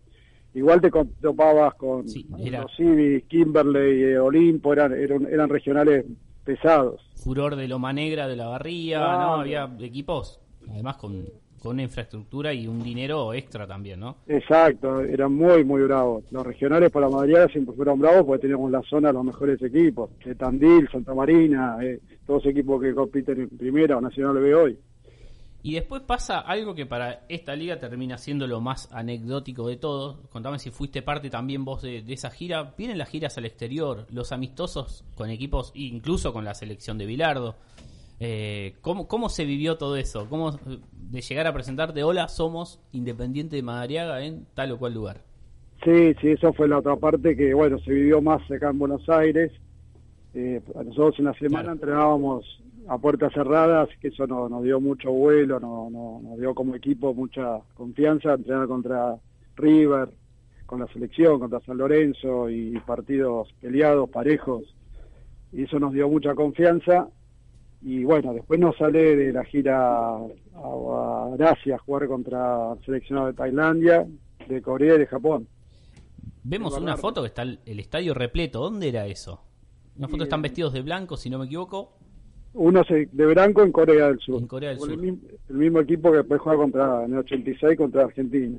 Igual 0.54 0.80
te 0.80 0.90
topabas 1.20 1.74
con 1.74 2.08
sí, 2.08 2.26
era... 2.38 2.62
los 2.62 2.76
Civis, 2.76 3.24
Kimberley, 3.24 4.02
eh, 4.02 4.18
Olimpo, 4.18 4.72
eran, 4.72 4.92
eran, 4.92 5.48
regionales 5.48 6.04
pesados. 6.44 7.00
Furor 7.16 7.56
de 7.56 7.66
Loma 7.66 7.92
Negra, 7.92 8.28
de 8.28 8.36
la 8.36 8.46
Barría, 8.46 9.00
¿no? 9.00 9.34
Había 9.40 9.70
equipos, 9.80 10.41
además 10.72 10.96
con 10.96 11.26
con 11.62 11.74
una 11.74 11.82
infraestructura 11.82 12.52
y 12.52 12.66
un 12.66 12.82
dinero 12.82 13.32
extra 13.32 13.68
también, 13.68 14.00
¿no? 14.00 14.16
Exacto, 14.26 15.00
eran 15.00 15.32
muy, 15.32 15.62
muy 15.64 15.82
bravos. 15.82 16.24
Los 16.32 16.44
regionales 16.44 16.90
para 16.90 17.08
la 17.08 17.14
Madriaga 17.14 17.46
siempre 17.46 17.76
fueron 17.76 18.00
bravos 18.00 18.24
porque 18.24 18.42
teníamos 18.42 18.68
la 18.72 18.82
zona 18.82 19.12
los 19.12 19.24
mejores 19.24 19.62
equipos. 19.62 20.10
De 20.24 20.34
Tandil, 20.34 20.88
Santa 20.90 21.14
Marina, 21.14 21.78
eh, 21.80 22.00
todos 22.26 22.44
equipos 22.46 22.82
que 22.82 22.92
compiten 22.92 23.42
en 23.42 23.48
primera 23.50 23.96
o 23.96 24.00
nacional 24.00 24.40
B 24.40 24.52
hoy. 24.52 24.78
Y 25.62 25.74
después 25.74 26.02
pasa 26.02 26.40
algo 26.40 26.74
que 26.74 26.84
para 26.84 27.26
esta 27.28 27.54
liga 27.54 27.78
termina 27.78 28.18
siendo 28.18 28.48
lo 28.48 28.60
más 28.60 28.92
anecdótico 28.92 29.68
de 29.68 29.76
todo. 29.76 30.18
Contame 30.30 30.58
si 30.58 30.72
fuiste 30.72 31.00
parte 31.02 31.30
también 31.30 31.64
vos 31.64 31.82
de, 31.82 32.02
de, 32.02 32.12
esa 32.12 32.30
gira. 32.30 32.74
Vienen 32.76 32.98
las 32.98 33.08
giras 33.08 33.38
al 33.38 33.44
exterior, 33.44 34.08
los 34.10 34.32
amistosos 34.32 35.04
con 35.14 35.30
equipos, 35.30 35.70
incluso 35.76 36.32
con 36.32 36.44
la 36.44 36.54
selección 36.54 36.98
de 36.98 37.06
Bilardo. 37.06 37.54
Eh, 38.24 38.74
¿cómo, 38.82 39.08
¿Cómo 39.08 39.28
se 39.28 39.44
vivió 39.44 39.76
todo 39.78 39.96
eso? 39.96 40.28
¿Cómo 40.30 40.52
de 40.52 41.20
llegar 41.20 41.48
a 41.48 41.52
presentarte, 41.52 42.04
hola, 42.04 42.28
somos 42.28 42.80
Independiente 42.92 43.56
de 43.56 43.64
Madariaga 43.64 44.24
en 44.24 44.46
tal 44.54 44.70
o 44.70 44.78
cual 44.78 44.94
lugar? 44.94 45.22
Sí, 45.82 46.14
sí, 46.20 46.28
eso 46.28 46.52
fue 46.52 46.68
la 46.68 46.78
otra 46.78 46.94
parte 46.94 47.36
que, 47.36 47.52
bueno, 47.52 47.80
se 47.80 47.90
vivió 47.90 48.22
más 48.22 48.48
acá 48.48 48.70
en 48.70 48.78
Buenos 48.78 49.08
Aires. 49.08 49.50
Eh, 50.34 50.60
nosotros 50.72 51.18
en 51.18 51.24
la 51.24 51.34
semana 51.34 51.72
entrenábamos 51.72 52.62
a 52.86 52.96
puertas 52.96 53.32
cerradas, 53.32 53.88
que 54.00 54.06
eso 54.06 54.24
no, 54.28 54.48
nos 54.48 54.62
dio 54.62 54.80
mucho 54.80 55.10
vuelo, 55.10 55.58
no, 55.58 55.90
no, 55.90 56.20
nos 56.22 56.38
dio 56.38 56.54
como 56.54 56.76
equipo 56.76 57.12
mucha 57.14 57.58
confianza, 57.74 58.34
entrenar 58.34 58.68
contra 58.68 59.16
River, 59.56 60.10
con 60.66 60.78
la 60.78 60.86
selección, 60.92 61.40
contra 61.40 61.58
San 61.62 61.76
Lorenzo 61.76 62.48
y 62.48 62.78
partidos 62.86 63.52
peleados, 63.60 64.08
parejos, 64.10 64.62
y 65.50 65.64
eso 65.64 65.80
nos 65.80 65.92
dio 65.92 66.08
mucha 66.08 66.36
confianza 66.36 67.08
y 67.84 68.04
bueno, 68.04 68.32
después 68.32 68.60
nos 68.60 68.76
sale 68.76 69.16
de 69.16 69.32
la 69.32 69.44
gira 69.44 70.16
a, 70.16 71.34
Asia 71.40 71.74
a 71.74 71.78
jugar 71.78 72.06
contra 72.06 72.72
el 72.74 72.84
seleccionado 72.84 73.26
de 73.26 73.32
Tailandia, 73.32 74.06
de 74.48 74.62
Corea 74.62 74.94
y 74.94 74.98
de 74.98 75.06
Japón. 75.06 75.48
Vemos 76.44 76.78
una 76.78 76.96
foto 76.96 77.22
que 77.22 77.28
está 77.28 77.42
el, 77.42 77.58
estadio 77.64 78.14
repleto. 78.14 78.60
¿Dónde 78.60 78.88
era 78.88 79.06
eso? 79.06 79.40
Una 79.96 80.08
foto 80.08 80.24
están 80.24 80.42
vestidos 80.42 80.72
de 80.72 80.82
blanco, 80.82 81.16
si 81.16 81.28
no 81.28 81.38
me 81.38 81.46
equivoco. 81.46 81.92
Uno 82.54 82.82
de 82.88 83.26
blanco 83.26 83.62
en 83.62 83.72
Corea 83.72 84.08
del 84.08 84.18
Sur. 84.18 84.40
En 84.40 84.46
Corea 84.46 84.70
del 84.70 84.78
Sur. 84.78 84.92
El 84.92 85.56
mismo, 85.56 85.80
equipo 85.80 86.10
que 86.10 86.18
después 86.18 86.40
juega 86.40 86.58
contra, 86.58 87.04
en 87.04 87.12
el 87.12 87.18
86 87.20 87.76
contra 87.76 88.04
Argentina. 88.04 88.58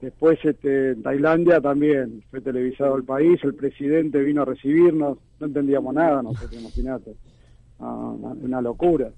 Después 0.00 0.38
este, 0.44 0.90
en 0.92 1.02
Tailandia 1.02 1.60
también 1.60 2.22
fue 2.30 2.40
televisado 2.40 2.96
el 2.96 3.04
país, 3.04 3.42
el 3.42 3.54
presidente 3.54 4.20
vino 4.20 4.42
a 4.42 4.44
recibirnos, 4.44 5.18
no 5.40 5.46
entendíamos 5.46 5.94
nada, 5.94 6.22
no 6.22 6.34
sé, 6.34 6.54
imagínate 6.56 7.14
una, 7.92 8.60
locura. 8.60 9.10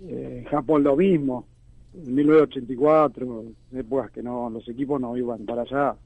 Eh, 0.00 0.44
Japón 0.50 0.84
lo 0.84 0.96
mismo, 0.96 1.46
en 1.94 2.14
1984, 2.14 3.44
épocas 3.72 4.10
que 4.10 4.22
no 4.22 4.50
los 4.50 4.68
equipos 4.68 5.00
no 5.00 5.16
iban 5.16 5.44
para 5.44 5.62
allá. 5.62 5.96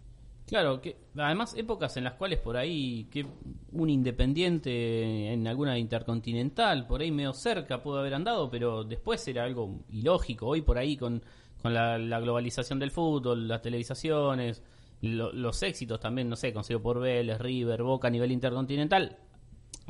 Claro, 0.46 0.80
que 0.80 0.96
además 1.16 1.54
épocas 1.56 1.96
en 1.96 2.04
las 2.04 2.14
cuales 2.14 2.38
por 2.40 2.56
ahí 2.56 3.06
que 3.10 3.24
un 3.72 3.88
independiente 3.88 5.32
en 5.32 5.46
alguna 5.46 5.78
intercontinental, 5.78 6.86
por 6.86 7.00
ahí 7.00 7.10
medio 7.10 7.32
cerca 7.32 7.82
pudo 7.82 8.00
haber 8.00 8.14
andado, 8.14 8.50
pero 8.50 8.84
después 8.84 9.26
era 9.28 9.44
algo 9.44 9.80
ilógico. 9.90 10.46
Hoy 10.48 10.62
por 10.62 10.78
ahí 10.78 10.96
con, 10.96 11.22
con 11.62 11.72
la, 11.72 11.96
globalización 12.20 12.78
del 12.78 12.90
fútbol, 12.90 13.48
las 13.48 13.62
televisaciones, 13.62 14.62
los 15.00 15.62
éxitos 15.62 16.00
también, 16.00 16.28
no 16.28 16.36
sé, 16.36 16.52
conseguido 16.52 16.82
por 16.82 17.00
Vélez, 17.00 17.40
River, 17.40 17.82
Boca 17.82 18.08
a 18.08 18.10
nivel 18.10 18.32
intercontinental, 18.32 19.16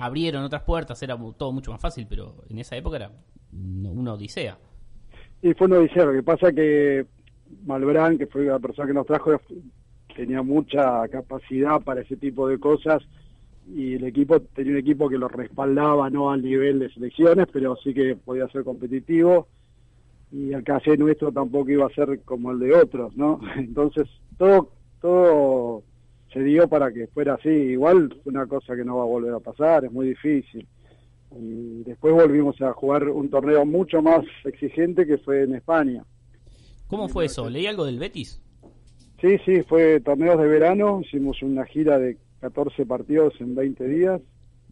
abrieron 0.02 0.42
otras 0.42 0.62
puertas, 0.62 1.00
era 1.02 1.16
todo 1.37 1.52
mucho 1.52 1.71
más 1.71 1.80
fácil, 1.80 2.06
pero 2.09 2.44
en 2.49 2.59
esa 2.59 2.76
época 2.76 2.97
era 2.97 3.12
una 3.52 4.14
odisea. 4.14 4.59
Y 5.40 5.54
fue 5.54 5.68
una 5.68 5.78
odisea, 5.78 6.04
lo 6.06 6.12
que 6.12 6.23
pasa 6.23 6.52
que 6.52 7.06
Malbrán, 7.64 8.18
que 8.18 8.26
fue 8.26 8.47
la 8.47 8.59
persona 8.59 8.88
que 8.88 8.94
nos 8.94 9.06
trajo, 9.06 9.40
tenía 10.16 10.42
mucha 10.42 11.06
capacidad 11.09 11.80
para 11.80 12.00
ese 12.00 12.16
tipo 12.16 12.49
de 12.49 12.59
cosas 12.59 13.02
y 13.73 13.94
el 13.94 14.04
equipo 14.04 14.40
tenía 14.40 14.73
un 14.73 14.78
equipo 14.78 15.09
que 15.09 15.18
lo 15.18 15.28
respaldaba 15.28 16.11
no 16.11 16.32
al 16.32 16.42
nivel 16.42 16.80
de 16.80 16.90
selecciones, 16.92 17.47
pero 17.52 17.76
sí 17.76 17.94
que 17.94 18.16
podía 18.16 18.49
ser 18.49 18.64
competitivo 18.64 19.47
y 20.32 20.52
el 20.52 20.64
caso 20.64 20.97
nuestro 20.97 21.30
tampoco 21.30 21.71
iba 21.71 21.87
a 21.87 21.94
ser 21.94 22.21
como 22.25 22.50
el 22.50 22.59
de 22.59 22.75
otros, 22.75 23.16
¿no? 23.16 23.40
Entonces 23.56 24.09
todo 24.37 24.71
todo 25.00 25.85
se 26.32 26.42
dio 26.42 26.68
para 26.68 26.92
que 26.92 27.06
fuera 27.08 27.34
así. 27.34 27.48
Igual 27.48 28.14
una 28.24 28.46
cosa 28.46 28.74
que 28.74 28.84
no 28.84 28.96
va 28.96 29.02
a 29.02 29.06
volver 29.06 29.34
a 29.34 29.40
pasar, 29.40 29.84
es 29.84 29.92
muy 29.92 30.08
difícil. 30.08 30.66
Y 31.34 31.82
después 31.84 32.14
volvimos 32.14 32.60
a 32.60 32.72
jugar 32.72 33.08
un 33.08 33.30
torneo 33.30 33.64
mucho 33.64 34.02
más 34.02 34.24
exigente 34.44 35.06
que 35.06 35.18
fue 35.18 35.44
en 35.44 35.54
España. 35.54 36.04
¿Cómo 36.88 37.08
fue 37.08 37.26
eso? 37.26 37.48
¿Leí 37.48 37.66
algo 37.66 37.86
del 37.86 37.98
Betis? 37.98 38.40
Sí, 39.20 39.38
sí, 39.44 39.62
fue 39.62 40.00
torneos 40.00 40.38
de 40.38 40.48
verano, 40.48 41.00
hicimos 41.00 41.42
una 41.42 41.64
gira 41.64 41.98
de 41.98 42.18
14 42.40 42.84
partidos 42.86 43.34
en 43.40 43.54
20 43.54 43.86
días. 43.86 44.20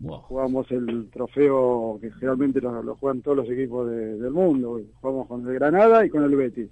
Jugamos 0.02 0.70
el 0.70 1.08
trofeo 1.10 1.98
que 2.00 2.10
generalmente 2.12 2.60
lo, 2.60 2.96
juegan 2.96 3.20
todos 3.20 3.36
los 3.36 3.50
equipos 3.50 3.88
del 3.88 4.30
mundo. 4.30 4.80
Jugamos 5.00 5.28
con 5.28 5.46
el 5.46 5.54
Granada 5.54 6.04
y 6.04 6.08
con 6.08 6.24
el 6.24 6.34
Betis, 6.34 6.68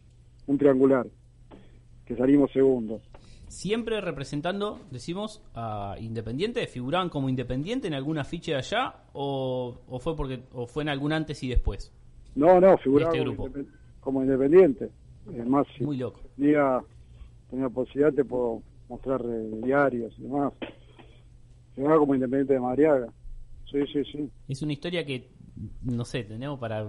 un 0.47 0.59
triangular, 0.59 1.07
que 2.07 2.17
salimos 2.17 2.51
segundos 2.53 3.03
siempre 3.49 4.01
representando, 4.01 4.81
decimos, 4.91 5.43
a 5.55 5.97
Independiente, 5.99 6.67
figuraban 6.67 7.09
como 7.09 7.29
Independiente 7.29 7.89
en 7.89 7.95
alguna 7.95 8.25
ficha 8.25 8.53
de 8.53 8.59
allá 8.59 8.95
o, 9.13 9.79
fue 10.01 10.17
porque 10.17 10.43
o 10.53 10.67
fue 10.67 10.83
en 10.83 10.89
algún 10.89 11.13
antes 11.13 11.43
y 11.43 11.49
después. 11.49 11.93
No, 12.35 12.61
no, 12.61 12.77
figuraban 12.79 13.17
este 13.17 13.67
como, 14.01 14.23
Independiente. 14.23 14.91
Es 15.35 15.47
más, 15.47 15.67
muy 15.81 15.99
loco. 15.99 16.21
Tenía, 16.37 16.81
tenía 17.51 17.69
posibilidad 17.69 18.13
te 18.13 18.25
puedo 18.25 18.63
mostrar 18.89 19.21
eh, 19.23 19.51
diarios 19.63 20.15
y 20.19 20.23
demás. 20.23 20.53
Figuraba 21.75 22.01
como 22.01 22.15
Independiente 22.15 22.55
de 22.55 22.61
Madriaga. 22.61 23.09
Sí, 23.71 23.81
sí, 23.93 24.03
sí. 24.11 24.31
Es 24.49 24.63
una 24.63 24.73
historia 24.73 25.05
que 25.05 25.29
no 25.83 26.05
sé, 26.05 26.25
tenemos 26.25 26.59
para, 26.59 26.87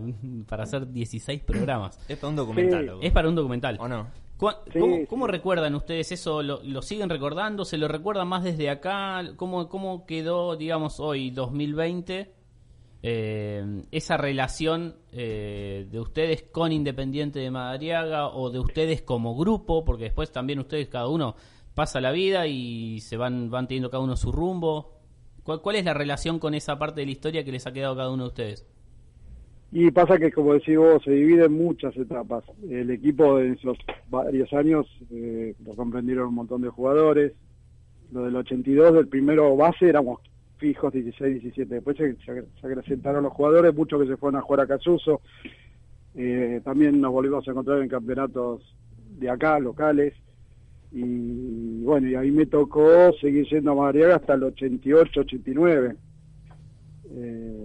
para 0.47 0.63
hacer 0.63 0.91
16 0.91 1.41
programas. 1.41 1.99
Es 2.09 2.17
para 2.17 2.29
un 2.29 2.35
documental. 2.35 2.99
Es 3.01 3.11
para 3.11 3.29
un 3.29 3.35
documental. 3.35 3.77
¿O 3.79 3.87
no? 3.87 4.07
¿Cómo, 4.39 5.27
recuerdan 5.27 5.75
ustedes 5.75 6.13
eso? 6.13 6.41
¿Lo, 6.41 6.81
siguen 6.81 7.09
recordando? 7.09 7.65
¿Se 7.65 7.77
lo 7.77 7.89
recuerdan 7.89 8.29
más 8.29 8.43
desde 8.45 8.69
acá? 8.69 9.21
¿Cómo, 9.35 9.67
cómo 9.67 10.05
quedó, 10.05 10.55
digamos, 10.55 11.01
hoy, 11.01 11.29
2020, 11.29 12.33
eh, 13.03 13.83
esa 13.91 14.15
relación 14.15 14.95
eh, 15.11 15.87
de 15.91 15.99
ustedes 15.99 16.43
con 16.43 16.71
Independiente 16.71 17.39
de 17.39 17.51
Madariaga 17.51 18.29
o 18.29 18.49
de 18.49 18.59
ustedes 18.59 19.01
como 19.01 19.35
grupo? 19.35 19.83
Porque 19.83 20.05
después 20.05 20.31
también 20.31 20.59
ustedes, 20.59 20.87
cada 20.87 21.09
uno, 21.09 21.35
pasa 21.75 21.99
la 21.99 22.11
vida 22.11 22.47
y 22.47 23.01
se 23.01 23.17
van, 23.17 23.49
van 23.49 23.67
teniendo 23.67 23.89
cada 23.89 24.01
uno 24.01 24.15
su 24.15 24.31
rumbo. 24.31 25.01
¿Cuál, 25.43 25.61
¿Cuál 25.61 25.75
es 25.75 25.83
la 25.83 25.93
relación 25.93 26.39
con 26.39 26.53
esa 26.53 26.79
parte 26.79 27.01
de 27.01 27.07
la 27.07 27.11
historia 27.11 27.43
que 27.43 27.51
les 27.51 27.67
ha 27.67 27.73
quedado 27.73 27.93
a 27.93 27.97
cada 27.97 28.09
uno 28.09 28.23
de 28.23 28.29
ustedes? 28.29 28.65
Y 29.71 29.91
pasa 29.91 30.17
que, 30.17 30.31
como 30.31 30.53
decís 30.53 30.77
vos, 30.77 31.03
se 31.03 31.11
divide 31.11 31.45
en 31.45 31.53
muchas 31.53 31.95
etapas. 31.95 32.43
El 32.69 32.89
equipo 32.89 33.39
en 33.39 33.53
esos 33.53 33.77
varios 34.09 34.51
años 34.53 34.87
eh, 35.11 35.53
lo 35.63 35.75
comprendieron 35.75 36.29
un 36.29 36.35
montón 36.35 36.61
de 36.61 36.69
jugadores. 36.69 37.33
Lo 38.11 38.25
del 38.25 38.35
82, 38.35 38.93
del 38.93 39.07
primero 39.07 39.55
base, 39.55 39.87
éramos 39.87 40.21
fijos 40.57 40.91
16, 40.91 41.41
17. 41.41 41.75
Después 41.75 41.97
se, 41.97 42.15
acrecentaron 42.63 43.23
los 43.23 43.33
jugadores, 43.33 43.75
muchos 43.75 44.01
que 44.01 44.07
se 44.07 44.17
fueron 44.17 44.39
a 44.39 44.41
jugar 44.41 44.61
a 44.61 44.67
Casuso. 44.67 45.21
Eh, 46.15 46.61
también 46.63 46.99
nos 46.99 47.11
volvimos 47.11 47.47
a 47.47 47.51
encontrar 47.51 47.81
en 47.81 47.89
campeonatos 47.89 48.75
de 49.19 49.29
acá, 49.29 49.59
locales. 49.59 50.15
Y 50.91 51.83
bueno, 51.83 52.07
y 52.07 52.15
ahí 52.15 52.31
me 52.31 52.47
tocó 52.47 53.13
seguir 53.21 53.47
siendo 53.47 53.83
a 53.83 53.89
hasta 53.89 54.33
el 54.33 54.43
88, 54.43 55.19
89. 55.21 55.95
Eh, 57.11 57.15
eh, 57.15 57.58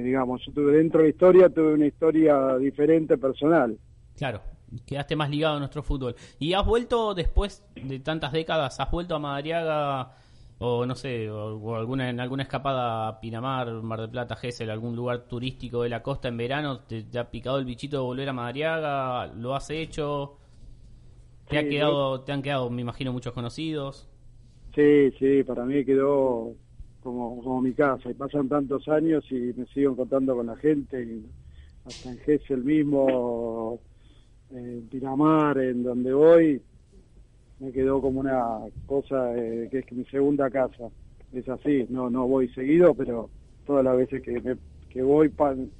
digamos, 0.00 0.44
yo 0.46 0.52
tuve 0.52 0.76
dentro 0.76 1.00
de 1.00 1.04
la 1.04 1.10
historia, 1.10 1.48
tuve 1.48 1.74
una 1.74 1.86
historia 1.86 2.56
diferente 2.56 3.18
personal. 3.18 3.76
Claro, 4.16 4.40
quedaste 4.86 5.16
más 5.16 5.30
ligado 5.30 5.56
a 5.56 5.58
nuestro 5.58 5.82
fútbol. 5.82 6.14
¿Y 6.38 6.54
has 6.54 6.64
vuelto 6.64 7.14
después 7.14 7.64
de 7.74 8.00
tantas 8.00 8.32
décadas, 8.32 8.80
has 8.80 8.90
vuelto 8.90 9.14
a 9.14 9.18
Madariaga 9.18 10.12
o 10.64 10.86
no 10.86 10.94
sé, 10.94 11.28
o, 11.28 11.74
alguna 11.74 12.08
en 12.08 12.20
alguna 12.20 12.44
escapada 12.44 13.08
a 13.08 13.20
Pinamar, 13.20 13.70
Mar 13.82 14.00
del 14.00 14.10
Plata, 14.10 14.36
Gesell, 14.36 14.70
algún 14.70 14.94
lugar 14.94 15.26
turístico 15.26 15.82
de 15.82 15.88
la 15.88 16.04
costa 16.04 16.28
en 16.28 16.36
verano, 16.36 16.80
te, 16.80 17.04
ha 17.18 17.30
picado 17.30 17.58
el 17.58 17.64
bichito 17.64 17.96
de 17.96 18.02
volver 18.02 18.28
a 18.28 18.32
Madariaga? 18.32 19.26
¿Lo 19.26 19.56
has 19.56 19.70
hecho? 19.70 20.38
¿Te, 21.48 21.58
ha 21.58 21.68
quedado, 21.68 22.20
¿Te 22.20 22.30
han 22.30 22.42
quedado, 22.42 22.70
me 22.70 22.80
imagino, 22.80 23.12
muchos 23.12 23.32
conocidos? 23.32 24.08
Sí, 24.74 25.10
sí, 25.18 25.42
para 25.42 25.64
mí 25.64 25.84
quedó 25.84 26.54
como, 27.02 27.42
como 27.42 27.60
mi 27.60 27.72
casa. 27.72 28.10
Y 28.10 28.14
pasan 28.14 28.48
tantos 28.48 28.88
años 28.88 29.24
y 29.30 29.52
me 29.56 29.66
sigo 29.66 29.92
encontrando 29.92 30.36
con 30.36 30.46
la 30.46 30.56
gente. 30.56 31.02
Y 31.02 31.26
hasta 31.84 32.12
en 32.12 32.40
el 32.48 32.64
mismo, 32.64 33.80
en 34.50 34.88
Pinamar, 34.88 35.58
en 35.58 35.82
donde 35.82 36.12
voy, 36.12 36.62
me 37.60 37.72
quedó 37.72 38.00
como 38.00 38.20
una 38.20 38.58
cosa 38.86 39.32
que 39.34 39.78
es 39.78 39.92
mi 39.92 40.04
segunda 40.06 40.50
casa. 40.50 40.88
Es 41.32 41.48
así, 41.48 41.86
no 41.88 42.10
no 42.10 42.26
voy 42.28 42.48
seguido, 42.48 42.94
pero 42.94 43.30
todas 43.66 43.84
las 43.84 43.96
veces 43.96 44.22
que, 44.22 44.40
me, 44.40 44.56
que 44.90 45.02
voy, 45.02 45.28
pan, 45.28 45.70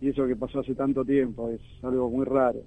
y 0.00 0.08
eso 0.08 0.26
que 0.26 0.36
pasó 0.36 0.60
hace 0.60 0.74
tanto 0.74 1.04
tiempo, 1.04 1.50
es 1.50 1.60
algo 1.82 2.08
muy 2.10 2.24
raro. 2.24 2.60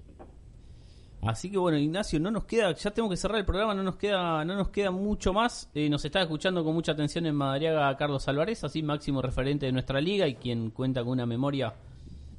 Así 1.21 1.49
que 1.49 1.57
bueno, 1.57 1.77
Ignacio, 1.77 2.19
no 2.19 2.29
nos 2.29 2.45
queda, 2.45 2.71
ya 2.73 2.91
tengo 2.91 3.09
que 3.09 3.17
cerrar 3.17 3.39
el 3.39 3.45
programa, 3.45 3.73
no 3.73 3.83
nos 3.83 3.95
queda, 3.95 4.45
no 4.45 4.55
nos 4.55 4.69
queda 4.69 4.91
mucho 4.91 5.33
más. 5.33 5.69
Eh, 5.73 5.89
nos 5.89 6.05
está 6.05 6.21
escuchando 6.21 6.63
con 6.63 6.73
mucha 6.73 6.91
atención 6.91 7.25
en 7.25 7.35
Madariaga 7.35 7.95
Carlos 7.97 8.27
Álvarez, 8.27 8.63
así 8.63 8.83
máximo 8.83 9.21
referente 9.21 9.65
de 9.65 9.71
nuestra 9.71 9.99
liga 9.99 10.27
y 10.27 10.35
quien 10.35 10.69
cuenta 10.69 11.01
con 11.03 11.13
una 11.13 11.25
memoria 11.25 11.73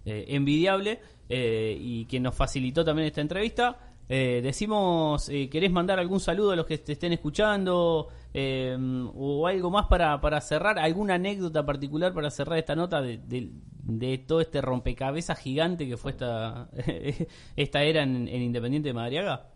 eh, 0.04 0.26
envidiable 0.28 1.00
eh, 1.28 1.76
y 1.78 2.06
quien 2.06 2.22
nos 2.22 2.34
facilitó 2.34 2.84
también 2.84 3.08
esta 3.08 3.20
entrevista. 3.20 3.76
Eh, 4.08 4.40
decimos, 4.42 5.28
eh, 5.28 5.50
¿querés 5.50 5.70
mandar 5.70 5.98
algún 5.98 6.20
saludo 6.20 6.52
a 6.52 6.56
los 6.56 6.64
que 6.64 6.78
te 6.78 6.92
estén 6.92 7.12
escuchando 7.12 8.08
o 9.14 9.46
algo 9.46 9.70
más 9.70 9.86
para, 9.86 10.20
para 10.20 10.40
cerrar? 10.40 10.78
¿Alguna 10.78 11.14
anécdota 11.14 11.66
particular 11.66 12.14
para 12.14 12.30
cerrar 12.30 12.58
esta 12.58 12.74
nota 12.74 13.02
de, 13.02 13.18
de, 13.18 13.50
todo 14.26 14.40
este 14.40 14.60
rompecabezas 14.60 15.38
gigante 15.38 15.88
que 15.88 15.96
fue 15.96 16.12
esta, 16.12 16.68
esta 17.56 17.82
era 17.82 18.02
en, 18.02 18.28
Independiente 18.28 18.88
de 18.88 18.94
Madariaga? 18.94 19.46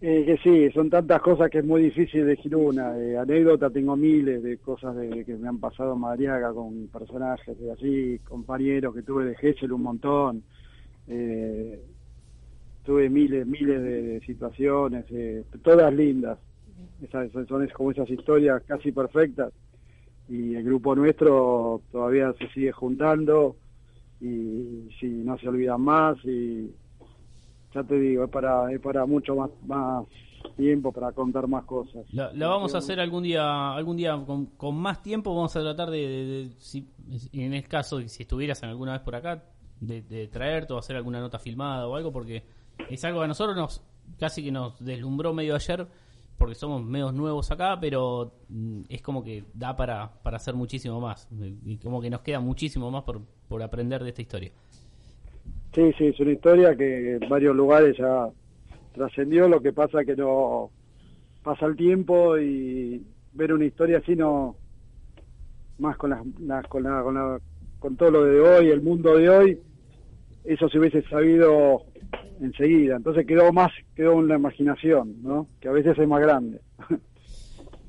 que 0.00 0.38
sí, 0.42 0.70
son 0.72 0.90
tantas 0.90 1.22
cosas 1.22 1.48
que 1.48 1.60
es 1.60 1.64
muy 1.64 1.82
difícil 1.84 2.20
elegir 2.22 2.54
una. 2.54 2.90
anécdota 3.18 3.70
tengo 3.70 3.96
miles 3.96 4.42
de 4.42 4.58
cosas 4.58 4.94
de, 4.96 5.24
que 5.24 5.34
me 5.34 5.48
han 5.48 5.58
pasado 5.58 5.94
en 5.94 6.00
Madariaga 6.00 6.52
con 6.52 6.88
personajes 6.88 7.58
de 7.58 7.72
así, 7.72 8.18
compañeros 8.28 8.94
que 8.94 9.02
tuve 9.02 9.24
de 9.24 9.34
Gessel 9.36 9.72
un 9.72 9.82
montón. 9.82 10.42
Eh, 11.08 11.80
tuve 12.84 13.08
miles, 13.08 13.46
miles 13.46 13.82
de 13.82 14.20
situaciones, 14.26 15.06
eh, 15.10 15.44
todas 15.62 15.92
lindas. 15.92 16.38
Esas, 17.02 17.30
son 17.32 17.66
como 17.68 17.90
esas 17.90 18.10
historias 18.10 18.62
casi 18.66 18.92
perfectas. 18.92 19.52
Y 20.28 20.54
el 20.54 20.64
grupo 20.64 20.94
nuestro 20.94 21.82
todavía 21.92 22.32
se 22.38 22.48
sigue 22.48 22.72
juntando 22.72 23.56
y 24.20 24.88
si 24.98 25.06
no 25.06 25.36
se 25.38 25.48
olvidan 25.48 25.82
más 25.82 26.16
y 26.24 26.70
ya 27.74 27.82
te 27.82 27.98
digo, 27.98 28.24
es 28.24 28.30
para, 28.30 28.72
es 28.72 28.80
para 28.80 29.04
mucho 29.04 29.34
más, 29.34 29.50
más 29.66 30.06
tiempo 30.56 30.92
para 30.92 31.12
contar 31.12 31.48
más 31.48 31.64
cosas. 31.64 32.06
La, 32.12 32.30
vamos 32.48 32.74
a 32.74 32.78
hacer 32.78 33.00
algún 33.00 33.24
día, 33.24 33.72
algún 33.72 33.96
día 33.96 34.18
con, 34.56 34.76
más 34.76 35.02
tiempo. 35.02 35.34
Vamos 35.34 35.54
a 35.56 35.60
tratar 35.60 35.90
de, 35.90 36.50
si, 36.58 36.88
en 37.32 37.52
el 37.52 37.66
caso, 37.68 38.00
si 38.08 38.22
estuvieras 38.22 38.62
alguna 38.62 38.92
vez 38.92 39.02
por 39.02 39.16
acá, 39.16 39.44
de, 39.80 40.02
de 40.02 40.28
traerte 40.28 40.72
o 40.72 40.78
hacer 40.78 40.96
alguna 40.96 41.20
nota 41.20 41.38
filmada 41.38 41.86
o 41.88 41.96
algo, 41.96 42.12
porque 42.12 42.44
es 42.88 43.04
algo 43.04 43.20
que 43.20 43.24
a 43.24 43.28
nosotros 43.28 43.56
nos 43.56 43.82
casi 44.18 44.44
que 44.44 44.52
nos 44.52 44.82
deslumbró 44.84 45.32
medio 45.32 45.54
ayer 45.54 45.86
porque 46.36 46.54
somos 46.54 46.84
medios 46.84 47.14
nuevos 47.14 47.50
acá, 47.50 47.78
pero 47.80 48.32
mm, 48.48 48.82
es 48.88 49.02
como 49.02 49.22
que 49.22 49.44
da 49.54 49.76
para, 49.76 50.10
para 50.22 50.36
hacer 50.36 50.54
muchísimo 50.54 51.00
más 51.00 51.28
y 51.64 51.78
como 51.78 52.00
que 52.00 52.10
nos 52.10 52.20
queda 52.20 52.40
muchísimo 52.40 52.90
más 52.90 53.04
por, 53.04 53.20
por 53.48 53.62
aprender 53.62 54.02
de 54.02 54.10
esta 54.10 54.22
historia. 54.22 54.52
Sí, 55.74 55.92
sí, 55.98 56.06
es 56.06 56.20
una 56.20 56.32
historia 56.32 56.76
que 56.76 57.16
en 57.16 57.28
varios 57.28 57.54
lugares 57.54 57.96
ya 57.96 58.28
trascendió, 58.92 59.48
lo 59.48 59.60
que 59.60 59.72
pasa 59.72 60.04
que 60.04 60.14
no 60.14 60.70
pasa 61.42 61.66
el 61.66 61.76
tiempo 61.76 62.38
y 62.38 63.04
ver 63.32 63.52
una 63.52 63.64
historia 63.64 63.98
así 63.98 64.14
no 64.14 64.56
más 65.78 65.96
con 65.96 66.10
las, 66.10 66.20
con, 66.68 66.82
la, 66.84 67.02
con, 67.02 67.14
la, 67.14 67.40
con 67.78 67.96
todo 67.96 68.10
lo 68.10 68.24
de 68.24 68.40
hoy, 68.40 68.70
el 68.70 68.82
mundo 68.82 69.16
de 69.16 69.28
hoy, 69.28 69.60
eso 70.44 70.68
se 70.68 70.78
hubiese 70.78 71.02
sabido 71.08 71.82
enseguida. 72.40 72.96
Entonces 72.96 73.26
quedó 73.26 73.52
más, 73.52 73.70
quedó 73.94 74.20
en 74.20 74.28
la 74.28 74.36
imaginación, 74.36 75.22
¿no? 75.22 75.46
Que 75.60 75.68
a 75.68 75.72
veces 75.72 75.98
es 75.98 76.08
más 76.08 76.20
grande. 76.20 76.60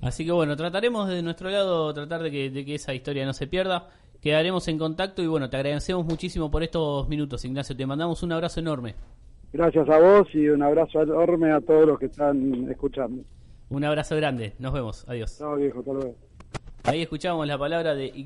Así 0.02 0.26
que 0.26 0.32
bueno, 0.32 0.56
trataremos 0.56 1.10
de 1.10 1.22
nuestro 1.22 1.50
lado, 1.50 1.94
tratar 1.94 2.22
de 2.22 2.32
que, 2.32 2.50
de 2.50 2.66
que 2.66 2.76
esa 2.76 2.94
historia 2.94 3.26
no 3.26 3.34
se 3.34 3.48
pierda. 3.48 3.90
Quedaremos 4.22 4.68
en 4.68 4.78
contacto 4.78 5.22
y 5.22 5.28
bueno, 5.28 5.50
te 5.50 5.58
agradecemos 5.58 6.06
muchísimo 6.06 6.50
por 6.50 6.64
estos 6.64 7.08
minutos, 7.08 7.46
Ignacio. 7.46 7.76
Te 7.76 7.86
mandamos 7.86 8.24
un 8.24 8.32
abrazo 8.32 8.60
enorme. 8.60 8.96
Gracias 9.54 9.88
a 9.88 10.00
vos 10.00 10.28
y 10.34 10.50
un 10.50 10.62
abrazo 10.62 11.02
enorme 11.02 11.52
a 11.52 11.62
todos 11.62 11.88
los 11.88 12.00
que 12.00 12.08
están 12.08 12.70
escuchando. 12.70 13.24
Un 13.70 13.84
abrazo 13.84 14.16
grande, 14.16 14.54
nos 14.60 14.74
vemos, 14.74 15.06
adiós. 15.08 15.42
viejo. 15.58 15.84
Ahí 16.84 17.02
escuchamos 17.02 17.48
la 17.48 17.58
palabra 17.58 17.96
de 17.96 18.06
Ignacio. 18.06 18.26